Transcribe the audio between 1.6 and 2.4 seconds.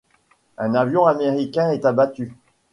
est abattu.